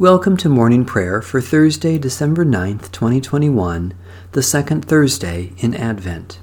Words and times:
Welcome 0.00 0.38
to 0.38 0.48
morning 0.48 0.86
prayer 0.86 1.20
for 1.20 1.42
Thursday, 1.42 1.98
December 1.98 2.42
9th, 2.42 2.90
2021, 2.90 3.92
the 4.32 4.42
second 4.42 4.82
Thursday 4.82 5.52
in 5.58 5.74
Advent. 5.74 6.40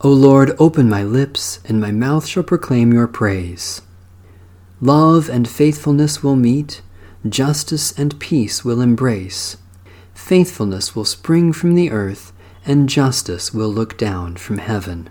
O 0.00 0.08
Lord, 0.08 0.54
open 0.60 0.88
my 0.88 1.02
lips, 1.02 1.58
and 1.64 1.80
my 1.80 1.90
mouth 1.90 2.24
shall 2.24 2.44
proclaim 2.44 2.92
your 2.92 3.08
praise. 3.08 3.82
Love 4.80 5.28
and 5.28 5.48
faithfulness 5.48 6.22
will 6.22 6.36
meet, 6.36 6.82
justice 7.28 7.90
and 7.98 8.20
peace 8.20 8.64
will 8.64 8.80
embrace. 8.80 9.56
Faithfulness 10.14 10.94
will 10.94 11.04
spring 11.04 11.52
from 11.52 11.74
the 11.74 11.90
earth, 11.90 12.32
and 12.64 12.88
justice 12.88 13.52
will 13.52 13.70
look 13.70 13.98
down 13.98 14.36
from 14.36 14.58
heaven. 14.58 15.10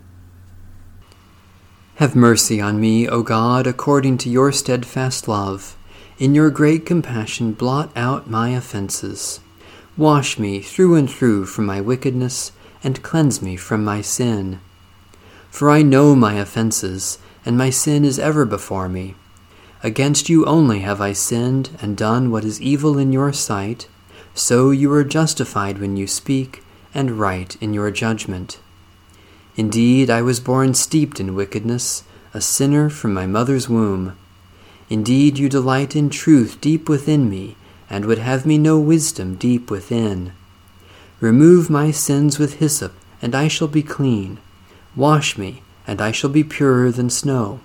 Have 1.96 2.16
mercy 2.16 2.62
on 2.62 2.80
me, 2.80 3.10
O 3.10 3.24
God, 3.24 3.68
according 3.68 4.18
to 4.20 4.30
your 4.30 4.54
steadfast 4.54 5.28
love 5.28 5.76
in 6.18 6.34
your 6.34 6.50
great 6.50 6.86
compassion, 6.86 7.52
blot 7.52 7.92
out 7.96 8.30
my 8.30 8.50
offenses. 8.50 9.40
Wash 9.98 10.40
me 10.40 10.62
through 10.62 10.96
and 10.96 11.10
through 11.10 11.46
from 11.46 11.66
my 11.66 11.82
wickedness, 11.82 12.52
and 12.84 13.04
cleanse 13.04 13.42
me 13.42 13.56
from 13.56 13.84
my 13.84 14.02
sin. 14.02 14.60
For 15.50 15.70
I 15.70 15.82
know 15.82 16.16
my 16.16 16.36
offenses, 16.36 17.18
and 17.46 17.58
my 17.58 17.70
sin 17.70 18.06
is 18.06 18.20
ever 18.20 18.46
before 18.46 18.90
me. 18.90 19.16
Against 19.84 20.30
you 20.30 20.46
only 20.46 20.80
have 20.80 21.02
I 21.02 21.14
sinned, 21.14 21.70
and 21.82 21.96
done 21.96 22.32
what 22.32 22.46
is 22.46 22.62
evil 22.62 22.98
in 22.98 23.12
your 23.12 23.32
sight, 23.34 23.88
so 24.34 24.72
you 24.72 24.92
are 24.94 25.04
justified 25.04 25.80
when 25.80 25.96
you 25.96 26.08
speak, 26.08 26.64
and 26.94 27.20
right 27.20 27.56
in 27.62 27.74
your 27.74 27.92
judgment. 27.92 28.60
Indeed, 29.56 30.10
I 30.10 30.22
was 30.22 30.40
born 30.40 30.74
steeped 30.74 31.20
in 31.20 31.36
wickedness, 31.36 32.04
a 32.34 32.42
sinner 32.42 32.90
from 32.90 33.14
my 33.14 33.26
mother's 33.26 33.70
womb. 33.70 34.18
Indeed, 34.90 35.38
you 35.40 35.50
delight 35.50 35.96
in 35.96 36.10
truth 36.10 36.62
deep 36.62 36.88
within 36.88 37.30
me, 37.30 37.56
and 37.90 38.06
would 38.06 38.20
have 38.20 38.46
me 38.46 38.58
know 38.58 38.80
wisdom 38.80 39.36
deep 39.36 39.72
within. 39.72 40.34
Remove 41.20 41.70
my 41.70 41.92
sins 41.92 42.38
with 42.38 42.60
hyssop, 42.60 42.94
and 43.22 43.34
I 43.34 43.48
shall 43.48 43.68
be 43.68 43.82
clean. 43.82 44.38
Wash 44.96 45.38
me, 45.38 45.64
and 45.88 46.02
I 46.02 46.12
shall 46.12 46.30
be 46.30 46.44
purer 46.44 46.92
than 46.92 47.10
snow. 47.10 47.62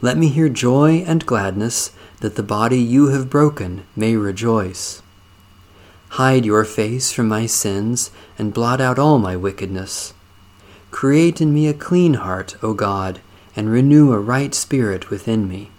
Let 0.00 0.16
me 0.16 0.28
hear 0.28 0.48
joy 0.48 1.04
and 1.06 1.24
gladness, 1.24 1.90
that 2.20 2.36
the 2.36 2.42
body 2.42 2.80
you 2.80 3.08
have 3.08 3.30
broken 3.30 3.84
may 3.94 4.16
rejoice. 4.16 5.02
Hide 6.10 6.44
your 6.44 6.64
face 6.64 7.12
from 7.12 7.28
my 7.28 7.46
sins, 7.46 8.10
and 8.38 8.54
blot 8.54 8.80
out 8.80 8.98
all 8.98 9.18
my 9.18 9.36
wickedness. 9.36 10.12
Create 10.90 11.40
in 11.40 11.52
me 11.52 11.68
a 11.68 11.74
clean 11.74 12.14
heart, 12.14 12.56
O 12.62 12.74
God, 12.74 13.20
and 13.54 13.70
renew 13.70 14.12
a 14.12 14.18
right 14.18 14.54
spirit 14.54 15.10
within 15.10 15.46
me. 15.48 15.70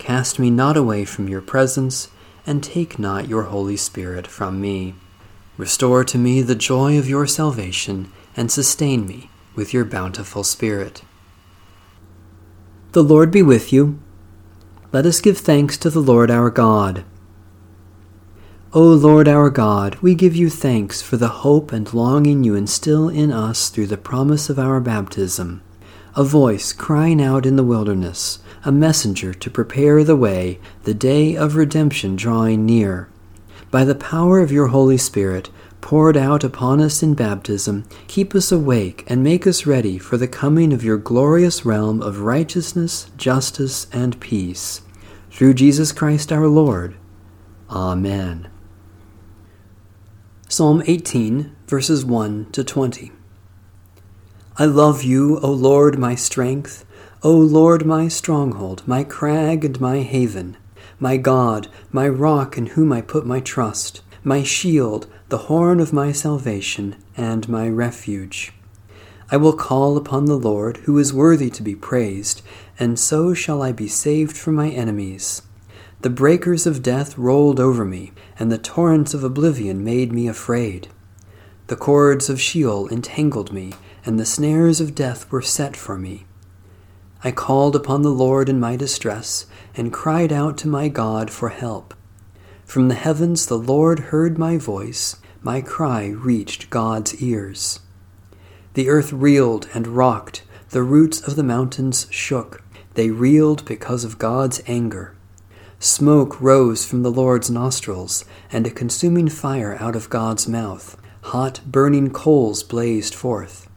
Cast 0.00 0.38
me 0.38 0.48
not 0.48 0.78
away 0.78 1.04
from 1.04 1.28
your 1.28 1.42
presence, 1.42 2.08
and 2.46 2.64
take 2.64 2.98
not 2.98 3.28
your 3.28 3.44
Holy 3.44 3.76
Spirit 3.76 4.26
from 4.26 4.58
me. 4.58 4.94
Restore 5.58 6.04
to 6.04 6.16
me 6.16 6.40
the 6.40 6.54
joy 6.54 6.98
of 6.98 7.06
your 7.06 7.26
salvation, 7.26 8.10
and 8.34 8.50
sustain 8.50 9.06
me 9.06 9.28
with 9.54 9.74
your 9.74 9.84
bountiful 9.84 10.42
Spirit. 10.42 11.02
The 12.92 13.04
Lord 13.04 13.30
be 13.30 13.42
with 13.42 13.74
you. 13.74 14.00
Let 14.90 15.04
us 15.04 15.20
give 15.20 15.36
thanks 15.36 15.76
to 15.76 15.90
the 15.90 16.00
Lord 16.00 16.30
our 16.30 16.48
God. 16.48 17.04
O 18.72 18.82
Lord 18.82 19.28
our 19.28 19.50
God, 19.50 19.96
we 19.96 20.14
give 20.14 20.34
you 20.34 20.48
thanks 20.48 21.02
for 21.02 21.18
the 21.18 21.44
hope 21.44 21.72
and 21.72 21.92
longing 21.92 22.42
you 22.42 22.54
instill 22.54 23.10
in 23.10 23.30
us 23.30 23.68
through 23.68 23.88
the 23.88 23.98
promise 23.98 24.48
of 24.48 24.58
our 24.58 24.80
baptism 24.80 25.60
a 26.20 26.24
voice 26.24 26.74
crying 26.74 27.22
out 27.22 27.46
in 27.46 27.56
the 27.56 27.64
wilderness, 27.64 28.40
a 28.62 28.70
messenger 28.70 29.32
to 29.32 29.48
prepare 29.48 30.04
the 30.04 30.14
way, 30.14 30.60
the 30.82 30.92
day 30.92 31.34
of 31.34 31.56
redemption 31.56 32.14
drawing 32.14 32.66
near. 32.66 33.08
By 33.70 33.84
the 33.84 33.94
power 33.94 34.38
of 34.40 34.52
your 34.52 34.66
Holy 34.66 34.98
Spirit, 34.98 35.48
poured 35.80 36.18
out 36.18 36.44
upon 36.44 36.78
us 36.78 37.02
in 37.02 37.14
baptism, 37.14 37.86
keep 38.06 38.34
us 38.34 38.52
awake 38.52 39.02
and 39.06 39.24
make 39.24 39.46
us 39.46 39.64
ready 39.64 39.96
for 39.96 40.18
the 40.18 40.28
coming 40.28 40.74
of 40.74 40.84
your 40.84 40.98
glorious 40.98 41.64
realm 41.64 42.02
of 42.02 42.20
righteousness, 42.20 43.10
justice, 43.16 43.86
and 43.90 44.20
peace. 44.20 44.82
Through 45.30 45.54
Jesus 45.54 45.90
Christ 45.90 46.30
our 46.30 46.48
Lord. 46.48 46.96
Amen. 47.70 48.50
Psalm 50.50 50.82
18, 50.84 51.56
verses 51.66 52.04
1 52.04 52.50
to 52.52 52.62
20. 52.62 53.10
I 54.60 54.66
love 54.66 55.02
you, 55.02 55.38
O 55.38 55.50
Lord, 55.50 55.98
my 55.98 56.14
strength, 56.14 56.84
O 57.22 57.32
Lord, 57.34 57.86
my 57.86 58.08
stronghold, 58.08 58.82
my 58.86 59.04
crag 59.04 59.64
and 59.64 59.80
my 59.80 60.00
haven, 60.00 60.58
my 60.98 61.16
God, 61.16 61.68
my 61.90 62.06
rock 62.06 62.58
in 62.58 62.66
whom 62.66 62.92
I 62.92 63.00
put 63.00 63.24
my 63.24 63.40
trust, 63.40 64.02
my 64.22 64.42
shield, 64.42 65.06
the 65.30 65.48
horn 65.48 65.80
of 65.80 65.94
my 65.94 66.12
salvation, 66.12 66.96
and 67.16 67.48
my 67.48 67.70
refuge. 67.70 68.52
I 69.30 69.38
will 69.38 69.54
call 69.54 69.96
upon 69.96 70.26
the 70.26 70.36
Lord, 70.36 70.76
who 70.84 70.98
is 70.98 71.10
worthy 71.10 71.48
to 71.48 71.62
be 71.62 71.74
praised, 71.74 72.42
and 72.78 72.98
so 72.98 73.32
shall 73.32 73.62
I 73.62 73.72
be 73.72 73.88
saved 73.88 74.36
from 74.36 74.56
my 74.56 74.68
enemies. 74.68 75.40
The 76.02 76.10
breakers 76.10 76.66
of 76.66 76.82
death 76.82 77.16
rolled 77.16 77.60
over 77.60 77.86
me, 77.86 78.12
and 78.38 78.52
the 78.52 78.58
torrents 78.58 79.14
of 79.14 79.24
oblivion 79.24 79.82
made 79.82 80.12
me 80.12 80.28
afraid. 80.28 80.88
The 81.68 81.76
cords 81.76 82.28
of 82.28 82.38
Sheol 82.38 82.88
entangled 82.88 83.54
me 83.54 83.72
and 84.04 84.18
the 84.18 84.26
snares 84.26 84.80
of 84.80 84.94
death 84.94 85.30
were 85.30 85.42
set 85.42 85.76
for 85.76 85.98
me. 85.98 86.26
I 87.22 87.30
called 87.32 87.76
upon 87.76 88.02
the 88.02 88.08
Lord 88.08 88.48
in 88.48 88.58
my 88.58 88.76
distress, 88.76 89.46
and 89.76 89.92
cried 89.92 90.32
out 90.32 90.56
to 90.58 90.68
my 90.68 90.88
God 90.88 91.30
for 91.30 91.50
help. 91.50 91.94
From 92.64 92.88
the 92.88 92.94
heavens 92.94 93.46
the 93.46 93.58
Lord 93.58 93.98
heard 94.10 94.38
my 94.38 94.56
voice, 94.56 95.16
my 95.42 95.60
cry 95.60 96.08
reached 96.08 96.70
God's 96.70 97.22
ears. 97.22 97.80
The 98.74 98.88
earth 98.88 99.12
reeled 99.12 99.68
and 99.74 99.86
rocked, 99.86 100.42
the 100.70 100.82
roots 100.82 101.20
of 101.20 101.36
the 101.36 101.42
mountains 101.42 102.06
shook, 102.10 102.62
they 102.94 103.10
reeled 103.10 103.64
because 103.64 104.04
of 104.04 104.18
God's 104.18 104.62
anger. 104.66 105.14
Smoke 105.78 106.40
rose 106.40 106.84
from 106.84 107.02
the 107.02 107.10
Lord's 107.10 107.50
nostrils, 107.50 108.26
and 108.52 108.66
a 108.66 108.70
consuming 108.70 109.28
fire 109.28 109.78
out 109.80 109.96
of 109.96 110.10
God's 110.10 110.46
mouth. 110.46 111.00
Hot, 111.22 111.60
burning 111.66 112.10
coals 112.10 112.62
blazed 112.62 113.14
forth. 113.14 113.69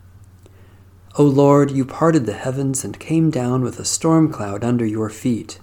O 1.15 1.23
Lord, 1.23 1.69
you 1.69 1.85
parted 1.85 2.25
the 2.25 2.33
heavens 2.33 2.83
and 2.83 2.99
came 2.99 3.29
down 3.29 3.61
with 3.61 3.79
a 3.79 3.85
storm 3.85 4.31
cloud 4.31 4.63
under 4.63 4.83
your 4.83 5.11
feet. 5.11 5.59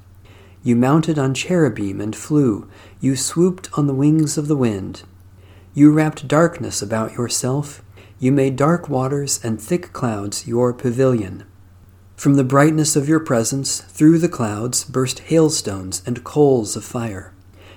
You 0.62 0.76
mounted 0.76 1.18
on 1.18 1.34
cherubim 1.34 2.00
and 2.00 2.14
flew. 2.14 2.68
You 3.00 3.16
swooped 3.16 3.68
on 3.76 3.88
the 3.88 3.94
wings 3.94 4.38
of 4.38 4.46
the 4.46 4.56
wind. 4.56 5.02
You 5.74 5.90
wrapped 5.90 6.28
darkness 6.28 6.80
about 6.82 7.14
yourself. 7.14 7.82
You 8.20 8.30
made 8.30 8.54
dark 8.54 8.88
waters 8.88 9.40
and 9.42 9.60
thick 9.60 9.92
clouds 9.92 10.46
your 10.46 10.72
pavilion. 10.72 11.42
From 12.14 12.34
the 12.34 12.44
brightness 12.44 12.94
of 12.94 13.08
your 13.08 13.18
presence, 13.18 13.80
through 13.80 14.18
the 14.18 14.28
clouds, 14.28 14.84
burst 14.84 15.18
hailstones 15.18 16.00
and 16.06 16.22
coals 16.22 16.76
of 16.76 16.84
fire. 16.84 17.34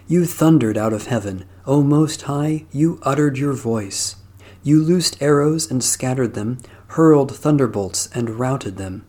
You 0.08 0.26
thundered 0.26 0.78
out 0.78 0.94
of 0.94 1.08
heaven. 1.08 1.46
O 1.66 1.82
Most 1.82 2.24
High, 2.24 2.66
you 2.72 3.00
uttered 3.02 3.40
your 3.40 3.54
voice. 3.54 4.18
You 4.62 4.82
loosed 4.82 5.22
arrows 5.22 5.70
and 5.70 5.84
scattered 5.84 6.36
them, 6.36 6.60
hurled 6.94 7.36
thunderbolts 7.36 8.08
and 8.14 8.40
routed 8.40 8.78
them. 8.78 9.06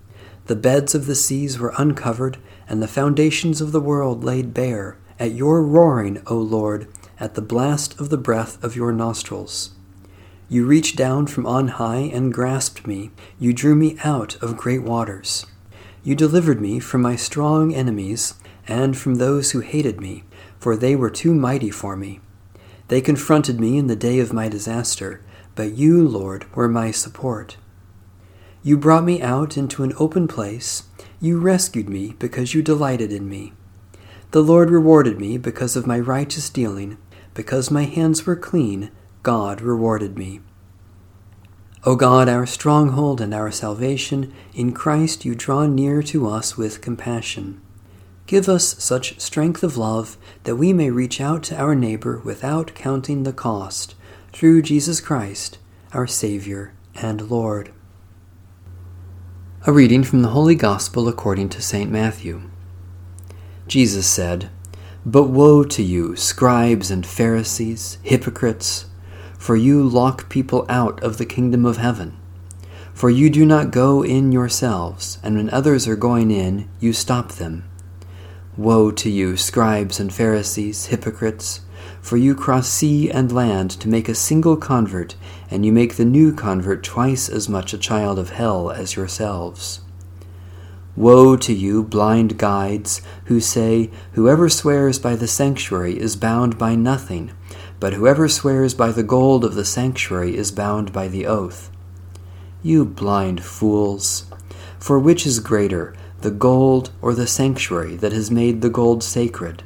The 0.46 0.56
beds 0.56 0.94
of 0.94 1.06
the 1.06 1.14
seas 1.14 1.58
were 1.58 1.74
uncovered, 1.76 2.38
and 2.68 2.82
the 2.82 2.88
foundations 2.88 3.60
of 3.60 3.72
the 3.72 3.80
world 3.80 4.24
laid 4.24 4.54
bare, 4.54 4.96
at 5.18 5.32
your 5.32 5.62
roaring, 5.62 6.22
O 6.26 6.36
Lord, 6.36 6.88
at 7.20 7.34
the 7.34 7.42
blast 7.42 7.98
of 8.00 8.08
the 8.08 8.16
breath 8.16 8.62
of 8.62 8.76
your 8.76 8.92
nostrils. 8.92 9.70
You 10.48 10.66
reached 10.66 10.96
down 10.96 11.26
from 11.26 11.46
on 11.46 11.68
high 11.68 12.10
and 12.12 12.32
grasped 12.32 12.86
me. 12.86 13.10
You 13.38 13.52
drew 13.52 13.74
me 13.74 13.96
out 14.04 14.36
of 14.42 14.56
great 14.56 14.82
waters. 14.82 15.46
You 16.02 16.14
delivered 16.14 16.60
me 16.60 16.80
from 16.80 17.02
my 17.02 17.16
strong 17.16 17.74
enemies 17.74 18.34
and 18.66 18.96
from 18.96 19.16
those 19.16 19.52
who 19.52 19.60
hated 19.60 20.00
me, 20.00 20.24
for 20.58 20.76
they 20.76 20.96
were 20.96 21.10
too 21.10 21.34
mighty 21.34 21.70
for 21.70 21.96
me. 21.96 22.20
They 22.88 23.00
confronted 23.00 23.58
me 23.58 23.78
in 23.78 23.86
the 23.86 23.96
day 23.96 24.18
of 24.18 24.32
my 24.32 24.48
disaster 24.48 25.22
but 25.54 25.72
you, 25.72 26.06
Lord, 26.06 26.52
were 26.56 26.68
my 26.68 26.90
support. 26.90 27.56
You 28.66 28.78
brought 28.78 29.04
me 29.04 29.20
out 29.20 29.58
into 29.58 29.82
an 29.82 29.92
open 29.98 30.26
place. 30.26 30.84
You 31.20 31.38
rescued 31.38 31.86
me 31.86 32.14
because 32.18 32.54
you 32.54 32.62
delighted 32.62 33.12
in 33.12 33.28
me. 33.28 33.52
The 34.30 34.42
Lord 34.42 34.70
rewarded 34.70 35.20
me 35.20 35.36
because 35.36 35.76
of 35.76 35.86
my 35.86 36.00
righteous 36.00 36.48
dealing. 36.48 36.96
Because 37.34 37.70
my 37.70 37.82
hands 37.82 38.24
were 38.24 38.36
clean, 38.36 38.90
God 39.22 39.60
rewarded 39.60 40.16
me. 40.16 40.40
O 41.84 41.94
God, 41.94 42.26
our 42.26 42.46
stronghold 42.46 43.20
and 43.20 43.34
our 43.34 43.50
salvation, 43.50 44.32
in 44.54 44.72
Christ 44.72 45.26
you 45.26 45.34
draw 45.34 45.66
near 45.66 46.02
to 46.04 46.26
us 46.26 46.56
with 46.56 46.80
compassion. 46.80 47.60
Give 48.26 48.48
us 48.48 48.82
such 48.82 49.20
strength 49.20 49.62
of 49.62 49.76
love 49.76 50.16
that 50.44 50.56
we 50.56 50.72
may 50.72 50.88
reach 50.90 51.20
out 51.20 51.42
to 51.44 51.60
our 51.60 51.74
neighbor 51.74 52.22
without 52.24 52.74
counting 52.74 53.24
the 53.24 53.34
cost 53.34 53.94
through 54.32 54.62
Jesus 54.62 55.02
Christ, 55.02 55.58
our 55.92 56.06
Savior 56.06 56.72
and 56.94 57.30
Lord. 57.30 57.70
A 59.66 59.72
reading 59.72 60.04
from 60.04 60.20
the 60.20 60.28
Holy 60.28 60.56
Gospel 60.56 61.08
according 61.08 61.48
to 61.48 61.62
St. 61.62 61.90
Matthew. 61.90 62.50
Jesus 63.66 64.06
said, 64.06 64.50
But 65.06 65.30
woe 65.30 65.64
to 65.64 65.82
you, 65.82 66.16
scribes 66.16 66.90
and 66.90 67.06
Pharisees, 67.06 67.96
hypocrites, 68.02 68.84
for 69.38 69.56
you 69.56 69.82
lock 69.82 70.28
people 70.28 70.66
out 70.68 71.02
of 71.02 71.16
the 71.16 71.24
kingdom 71.24 71.64
of 71.64 71.78
heaven. 71.78 72.14
For 72.92 73.08
you 73.08 73.30
do 73.30 73.46
not 73.46 73.70
go 73.70 74.04
in 74.04 74.32
yourselves, 74.32 75.18
and 75.22 75.34
when 75.34 75.48
others 75.48 75.88
are 75.88 75.96
going 75.96 76.30
in, 76.30 76.68
you 76.78 76.92
stop 76.92 77.32
them. 77.32 77.64
Woe 78.58 78.90
to 78.90 79.08
you, 79.08 79.34
scribes 79.38 79.98
and 79.98 80.12
Pharisees, 80.12 80.86
hypocrites, 80.86 81.62
for 82.04 82.18
you 82.18 82.34
cross 82.34 82.68
sea 82.68 83.10
and 83.10 83.32
land 83.32 83.70
to 83.70 83.88
make 83.88 84.10
a 84.10 84.14
single 84.14 84.58
convert, 84.58 85.14
and 85.50 85.64
you 85.64 85.72
make 85.72 85.96
the 85.96 86.04
new 86.04 86.34
convert 86.34 86.84
twice 86.84 87.30
as 87.30 87.48
much 87.48 87.72
a 87.72 87.78
child 87.78 88.18
of 88.18 88.28
hell 88.28 88.70
as 88.70 88.94
yourselves. 88.94 89.80
Woe 90.94 91.34
to 91.36 91.54
you, 91.54 91.82
blind 91.82 92.36
guides, 92.36 93.00
who 93.24 93.40
say, 93.40 93.90
Whoever 94.12 94.50
swears 94.50 94.98
by 94.98 95.16
the 95.16 95.26
sanctuary 95.26 95.98
is 95.98 96.14
bound 96.14 96.58
by 96.58 96.74
nothing, 96.74 97.32
but 97.80 97.94
whoever 97.94 98.28
swears 98.28 98.74
by 98.74 98.92
the 98.92 99.02
gold 99.02 99.42
of 99.42 99.54
the 99.54 99.64
sanctuary 99.64 100.36
is 100.36 100.52
bound 100.52 100.92
by 100.92 101.08
the 101.08 101.26
oath. 101.26 101.70
You 102.62 102.84
blind 102.84 103.42
fools! 103.42 104.26
For 104.78 104.98
which 104.98 105.24
is 105.26 105.40
greater, 105.40 105.94
the 106.20 106.30
gold 106.30 106.90
or 107.00 107.14
the 107.14 107.26
sanctuary 107.26 107.96
that 107.96 108.12
has 108.12 108.30
made 108.30 108.60
the 108.60 108.68
gold 108.68 109.02
sacred? 109.02 109.62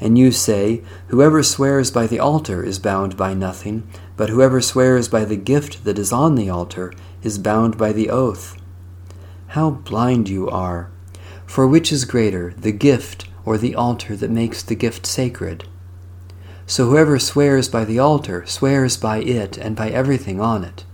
And 0.00 0.16
you 0.16 0.30
say, 0.30 0.82
Whoever 1.08 1.42
swears 1.42 1.90
by 1.90 2.06
the 2.06 2.20
altar 2.20 2.62
is 2.62 2.78
bound 2.78 3.16
by 3.16 3.34
nothing, 3.34 3.88
but 4.16 4.28
whoever 4.28 4.60
swears 4.60 5.08
by 5.08 5.24
the 5.24 5.36
gift 5.36 5.84
that 5.84 5.98
is 5.98 6.12
on 6.12 6.34
the 6.34 6.48
altar 6.48 6.92
is 7.22 7.38
bound 7.38 7.76
by 7.76 7.92
the 7.92 8.10
oath. 8.10 8.56
How 9.48 9.70
blind 9.70 10.28
you 10.28 10.48
are! 10.48 10.90
For 11.46 11.66
which 11.66 11.90
is 11.90 12.04
greater, 12.04 12.54
the 12.56 12.72
gift 12.72 13.26
or 13.44 13.56
the 13.58 13.74
altar 13.74 14.14
that 14.14 14.30
makes 14.30 14.62
the 14.62 14.74
gift 14.74 15.06
sacred? 15.06 15.64
So 16.66 16.84
whoever 16.84 17.18
swears 17.18 17.66
by 17.68 17.86
the 17.86 17.98
altar 17.98 18.44
swears 18.46 18.98
by 18.98 19.18
it 19.20 19.56
and 19.56 19.74
by 19.74 19.88
everything 19.88 20.38
on 20.38 20.64
it. 20.64 20.84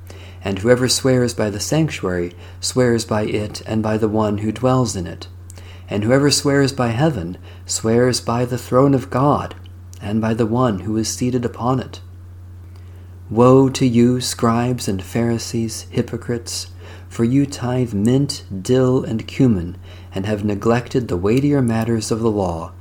And 0.44 0.60
whoever 0.60 0.88
swears 0.88 1.34
by 1.34 1.50
the 1.50 1.58
sanctuary 1.58 2.32
swears 2.60 3.04
by 3.04 3.24
it 3.24 3.60
and 3.66 3.82
by 3.82 3.98
the 3.98 4.08
one 4.08 4.38
who 4.38 4.52
dwells 4.52 4.94
in 4.94 5.08
it. 5.08 5.26
And 5.88 6.04
whoever 6.04 6.30
swears 6.30 6.72
by 6.72 6.88
heaven 6.88 7.38
swears 7.66 8.20
by 8.20 8.44
the 8.44 8.58
throne 8.58 8.94
of 8.94 9.10
God 9.10 9.54
and 10.00 10.20
by 10.20 10.34
the 10.34 10.46
one 10.46 10.80
who 10.80 10.96
is 10.96 11.08
seated 11.08 11.44
upon 11.44 11.80
it. 11.80 12.00
Woe 13.30 13.68
to 13.70 13.86
you, 13.86 14.20
scribes 14.20 14.88
and 14.88 15.02
Pharisees, 15.02 15.86
hypocrites! 15.90 16.68
For 17.08 17.24
you 17.24 17.46
tithe 17.46 17.94
mint, 17.94 18.44
dill, 18.62 19.04
and 19.04 19.26
cumin, 19.26 19.76
and 20.14 20.26
have 20.26 20.44
neglected 20.44 21.08
the 21.08 21.16
weightier 21.16 21.62
matters 21.62 22.10
of 22.10 22.20
the 22.20 22.30
law 22.30 22.72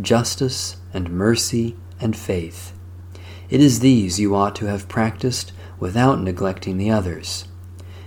justice, 0.00 0.76
and 0.92 1.10
mercy, 1.10 1.76
and 2.00 2.16
faith. 2.16 2.72
It 3.48 3.60
is 3.60 3.80
these 3.80 4.20
you 4.20 4.34
ought 4.34 4.54
to 4.56 4.66
have 4.66 4.88
practiced 4.88 5.52
without 5.78 6.20
neglecting 6.20 6.78
the 6.78 6.90
others. 6.90 7.46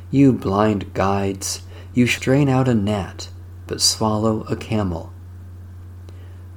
You 0.09 0.33
blind 0.33 0.93
guides, 0.93 1.63
you 1.93 2.07
strain 2.07 2.49
out 2.49 2.67
a 2.67 2.73
gnat, 2.73 3.29
but 3.67 3.81
swallow 3.81 4.43
a 4.43 4.55
camel. 4.55 5.11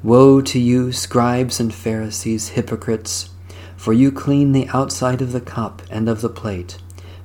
Woe 0.02 0.40
to 0.40 0.58
you, 0.58 0.92
scribes 0.92 1.60
and 1.60 1.74
Pharisees, 1.74 2.50
hypocrites! 2.50 3.30
For 3.76 3.92
you 3.92 4.10
clean 4.10 4.52
the 4.52 4.68
outside 4.68 5.20
of 5.20 5.32
the 5.32 5.40
cup 5.40 5.82
and 5.90 6.08
of 6.08 6.20
the 6.20 6.28
plate 6.28 6.78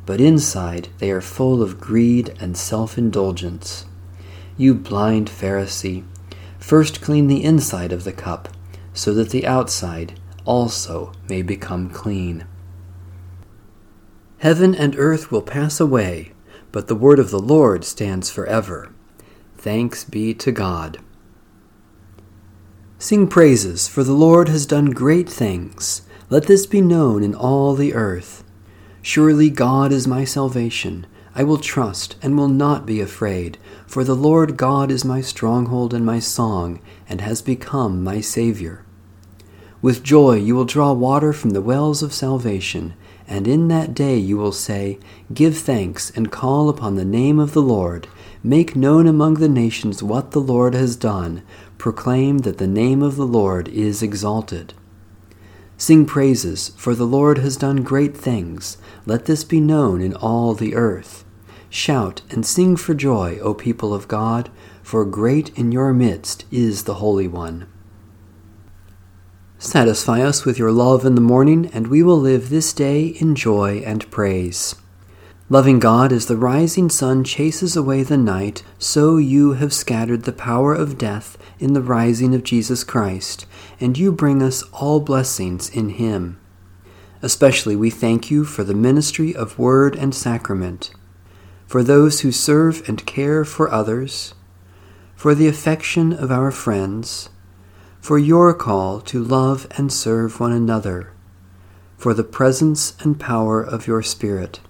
but 0.06 0.19
inside 0.19 0.89
they 0.98 1.12
are 1.12 1.22
full 1.22 1.62
of 1.62 1.80
greed 1.80 2.36
and 2.39 2.57
self 2.57 2.98
indulgence. 2.98 3.86
You 4.57 4.74
blind 4.74 5.30
Pharisee, 5.30 6.04
first 6.60 7.01
clean 7.01 7.27
the 7.27 7.44
inside 7.44 7.92
of 7.92 8.04
the 8.04 8.12
cup, 8.12 8.50
so 8.94 9.13
that 9.13 9.30
the 9.30 9.48
outside 9.48 10.19
also 10.45 11.13
may 11.30 11.42
become 11.42 11.89
clean. 11.89 12.45
Heaven 14.39 14.74
and 14.74 14.95
earth 14.98 15.31
will 15.31 15.44
pass 15.44 15.80
away, 15.80 16.34
but 16.72 16.88
the 16.88 16.95
word 16.95 17.19
of 17.19 17.30
the 17.30 17.39
Lord 17.39 17.86
stands 17.86 18.30
forever. 18.30 18.92
Thanks 19.62 20.04
be 20.04 20.34
to 20.34 20.52
God. 20.52 20.98
Sing 22.98 23.28
praises, 23.28 23.88
for 23.88 24.04
the 24.04 24.12
Lord 24.12 24.50
has 24.50 24.66
done 24.66 24.90
great 24.90 25.30
things. 25.30 26.02
Let 26.31 26.48
this 26.48 26.66
be 26.66 26.81
known 26.81 27.22
in 27.24 27.36
all 27.36 27.75
the 27.75 27.94
earth. 27.94 28.44
Surely 29.04 29.52
God 29.52 29.92
is 29.92 30.08
my 30.08 30.25
salvation. 30.25 31.06
I 31.36 31.44
will 31.44 31.60
trust 31.60 32.16
and 32.24 32.36
will 32.36 32.48
not 32.48 32.88
be 32.88 33.02
afraid, 33.02 33.60
for 33.86 34.04
the 34.04 34.16
Lord 34.16 34.58
God 34.58 34.90
is 34.90 35.06
my 35.06 35.22
stronghold 35.22 35.94
and 35.94 36.04
my 36.04 36.18
song, 36.18 36.81
and 37.08 37.22
has 37.22 37.44
become 37.44 38.04
my 38.04 38.19
Savior. 38.19 38.84
With 39.80 40.02
joy 40.02 40.38
you 40.38 40.56
will 40.56 40.66
draw 40.66 40.92
water 40.92 41.34
from 41.34 41.52
the 41.52 41.62
wells 41.62 42.02
of 42.02 42.16
salvation, 42.16 42.96
and 43.28 43.48
in 43.48 43.68
that 43.68 43.94
day 43.94 44.18
you 44.18 44.38
will 44.38 44.52
say, 44.52 44.98
Give 45.31 45.56
thanks 45.56 46.10
and 46.16 46.31
call 46.31 46.68
upon 46.68 46.96
the 46.96 47.06
name 47.06 47.40
of 47.40 47.54
the 47.54 47.62
Lord. 47.62 48.08
Make 48.43 48.75
known 48.75 49.05
among 49.05 49.35
the 49.35 49.49
nations 49.49 50.01
what 50.01 50.31
the 50.31 50.39
Lord 50.39 50.73
has 50.73 50.95
done. 50.95 51.43
Proclaim 51.77 52.39
that 52.39 52.57
the 52.57 52.67
name 52.67 53.03
of 53.03 53.15
the 53.15 53.27
Lord 53.27 53.67
is 53.67 54.01
exalted. 54.01 54.73
Sing 55.77 56.05
praises, 56.05 56.69
for 56.77 56.95
the 56.95 57.05
Lord 57.05 57.38
has 57.38 57.55
done 57.55 57.83
great 57.83 58.17
things. 58.17 58.77
Let 59.05 59.25
this 59.25 59.43
be 59.43 59.59
known 59.59 60.01
in 60.01 60.15
all 60.15 60.53
the 60.53 60.75
earth. 60.75 61.23
Shout 61.69 62.21
and 62.29 62.45
sing 62.45 62.75
for 62.75 62.93
joy, 62.93 63.39
O 63.39 63.53
people 63.53 63.93
of 63.93 64.07
God, 64.07 64.49
for 64.81 65.05
great 65.05 65.57
in 65.57 65.71
your 65.71 65.93
midst 65.93 66.45
is 66.51 66.83
the 66.83 66.95
Holy 66.95 67.27
One. 67.27 67.67
Satisfy 69.59 70.21
us 70.21 70.45
with 70.45 70.57
your 70.57 70.71
love 70.71 71.05
in 71.05 71.13
the 71.13 71.21
morning, 71.21 71.69
and 71.71 71.88
we 71.88 72.01
will 72.01 72.19
live 72.19 72.49
this 72.49 72.73
day 72.73 73.05
in 73.05 73.35
joy 73.35 73.83
and 73.85 74.09
praise. 74.09 74.75
Loving 75.51 75.80
God, 75.80 76.13
as 76.13 76.27
the 76.27 76.38
rising 76.38 76.89
sun 76.89 77.25
chases 77.25 77.75
away 77.75 78.03
the 78.03 78.15
night, 78.15 78.63
so 78.80 79.18
you 79.18 79.56
have 79.56 79.74
scattered 79.74 80.24
the 80.24 80.31
power 80.31 80.74
of 80.74 80.98
death 80.98 81.38
in 81.59 81.74
the 81.74 81.81
rising 81.81 82.33
of 82.33 82.45
Jesus 82.45 82.86
Christ, 82.86 83.45
and 83.77 83.98
you 83.98 84.13
bring 84.13 84.42
us 84.42 84.63
all 84.71 85.01
blessings 85.01 85.69
in 85.69 85.89
Him. 85.89 86.39
Especially 87.21 87.75
we 87.75 87.89
thank 87.89 88.31
you 88.31 88.45
for 88.45 88.63
the 88.63 88.74
ministry 88.74 89.36
of 89.36 89.59
word 89.59 89.94
and 89.94 90.15
sacrament, 90.15 90.91
for 91.67 91.84
those 91.84 92.22
who 92.22 92.31
serve 92.31 92.88
and 92.88 93.05
care 93.05 93.43
for 93.43 93.70
others, 93.70 94.34
for 95.17 95.36
the 95.36 95.50
affection 95.50 96.13
of 96.13 96.31
our 96.31 96.51
friends, 96.51 97.27
for 98.00 98.17
your 98.17 98.53
call 98.53 99.01
to 99.01 99.22
love 99.22 99.67
and 99.72 99.91
serve 99.91 100.39
one 100.39 100.53
another, 100.53 101.12
for 101.98 102.13
the 102.13 102.24
presence 102.24 102.96
and 103.01 103.20
power 103.20 103.62
of 103.62 103.86
your 103.86 104.01
Spirit. 104.01 104.62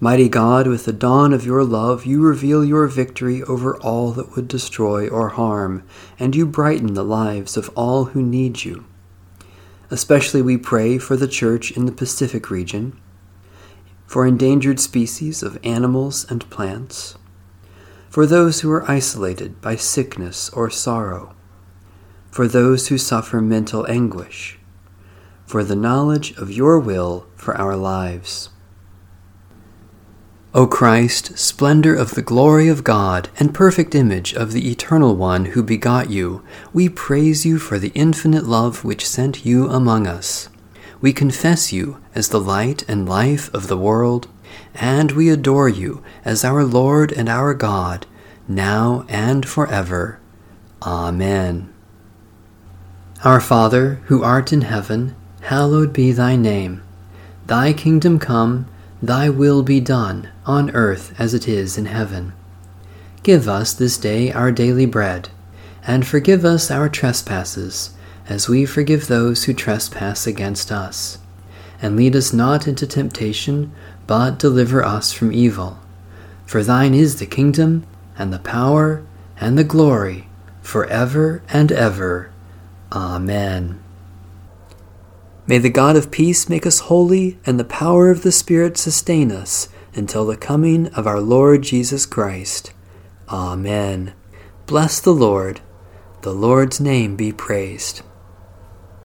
Mighty 0.00 0.28
God, 0.28 0.66
with 0.66 0.86
the 0.86 0.92
dawn 0.92 1.32
of 1.32 1.46
your 1.46 1.62
love, 1.62 2.04
you 2.04 2.20
reveal 2.20 2.64
your 2.64 2.88
victory 2.88 3.44
over 3.44 3.76
all 3.76 4.10
that 4.10 4.34
would 4.34 4.48
destroy 4.48 5.08
or 5.08 5.30
harm, 5.30 5.84
and 6.18 6.34
you 6.34 6.46
brighten 6.46 6.94
the 6.94 7.04
lives 7.04 7.56
of 7.56 7.70
all 7.76 8.06
who 8.06 8.20
need 8.20 8.64
you. 8.64 8.84
Especially 9.90 10.42
we 10.42 10.56
pray 10.56 10.98
for 10.98 11.16
the 11.16 11.28
Church 11.28 11.70
in 11.70 11.86
the 11.86 11.92
Pacific 11.92 12.50
region, 12.50 12.98
for 14.04 14.26
endangered 14.26 14.80
species 14.80 15.44
of 15.44 15.58
animals 15.62 16.28
and 16.28 16.50
plants, 16.50 17.16
for 18.10 18.26
those 18.26 18.60
who 18.60 18.72
are 18.72 18.90
isolated 18.90 19.60
by 19.60 19.76
sickness 19.76 20.50
or 20.50 20.70
sorrow, 20.70 21.36
for 22.32 22.48
those 22.48 22.88
who 22.88 22.98
suffer 22.98 23.40
mental 23.40 23.86
anguish, 23.88 24.58
for 25.46 25.62
the 25.62 25.76
knowledge 25.76 26.36
of 26.36 26.50
your 26.50 26.80
will 26.80 27.26
for 27.36 27.56
our 27.56 27.76
lives. 27.76 28.50
O 30.56 30.68
Christ, 30.68 31.36
splendor 31.36 31.96
of 31.96 32.12
the 32.12 32.22
glory 32.22 32.68
of 32.68 32.84
God, 32.84 33.28
and 33.40 33.52
perfect 33.52 33.92
image 33.92 34.32
of 34.34 34.52
the 34.52 34.70
Eternal 34.70 35.16
One 35.16 35.46
who 35.46 35.64
begot 35.64 36.10
you, 36.10 36.44
we 36.72 36.88
praise 36.88 37.44
you 37.44 37.58
for 37.58 37.76
the 37.76 37.90
infinite 37.96 38.44
love 38.44 38.84
which 38.84 39.04
sent 39.04 39.44
you 39.44 39.68
among 39.68 40.06
us. 40.06 40.48
We 41.00 41.12
confess 41.12 41.72
you 41.72 41.98
as 42.14 42.28
the 42.28 42.40
light 42.40 42.88
and 42.88 43.08
life 43.08 43.52
of 43.52 43.66
the 43.66 43.76
world, 43.76 44.28
and 44.76 45.10
we 45.10 45.28
adore 45.28 45.68
you 45.68 46.04
as 46.24 46.44
our 46.44 46.62
Lord 46.62 47.10
and 47.10 47.28
our 47.28 47.52
God, 47.52 48.06
now 48.46 49.04
and 49.08 49.44
forever. 49.44 50.20
Amen. 50.82 51.74
Our 53.24 53.40
Father, 53.40 53.96
who 54.04 54.22
art 54.22 54.52
in 54.52 54.60
heaven, 54.60 55.16
hallowed 55.40 55.92
be 55.92 56.12
thy 56.12 56.36
name. 56.36 56.80
Thy 57.44 57.72
kingdom 57.72 58.20
come 58.20 58.68
Thy 59.04 59.28
will 59.28 59.62
be 59.62 59.80
done, 59.80 60.30
on 60.46 60.70
earth 60.70 61.14
as 61.18 61.34
it 61.34 61.48
is 61.48 61.78
in 61.78 61.86
heaven. 61.86 62.32
Give 63.22 63.48
us 63.48 63.72
this 63.72 63.96
day 63.96 64.30
our 64.32 64.52
daily 64.52 64.86
bread, 64.86 65.30
and 65.86 66.06
forgive 66.06 66.44
us 66.44 66.70
our 66.70 66.88
trespasses, 66.88 67.94
as 68.28 68.48
we 68.48 68.66
forgive 68.66 69.06
those 69.06 69.44
who 69.44 69.54
trespass 69.54 70.26
against 70.26 70.70
us. 70.70 71.18
And 71.80 71.96
lead 71.96 72.14
us 72.16 72.32
not 72.32 72.66
into 72.66 72.86
temptation, 72.86 73.72
but 74.06 74.38
deliver 74.38 74.84
us 74.84 75.12
from 75.12 75.32
evil. 75.32 75.78
For 76.46 76.62
thine 76.62 76.94
is 76.94 77.18
the 77.18 77.26
kingdom, 77.26 77.86
and 78.18 78.32
the 78.32 78.38
power, 78.38 79.04
and 79.40 79.58
the 79.58 79.64
glory, 79.64 80.28
for 80.62 80.86
ever 80.86 81.42
and 81.48 81.72
ever. 81.72 82.30
Amen. 82.92 83.82
May 85.46 85.58
the 85.58 85.70
God 85.70 85.96
of 85.96 86.10
peace 86.10 86.48
make 86.48 86.64
us 86.66 86.80
holy, 86.80 87.38
and 87.44 87.58
the 87.58 87.64
power 87.64 88.10
of 88.10 88.22
the 88.22 88.32
Spirit 88.32 88.76
sustain 88.76 89.32
us 89.32 89.68
until 89.94 90.26
the 90.26 90.36
coming 90.36 90.88
of 90.88 91.06
our 91.06 91.20
Lord 91.20 91.62
Jesus 91.62 92.06
Christ. 92.06 92.72
Amen. 93.28 94.12
Bless 94.66 95.00
the 95.00 95.14
Lord. 95.14 95.60
The 96.22 96.32
Lord's 96.32 96.80
name 96.80 97.16
be 97.16 97.32
praised. 97.32 98.02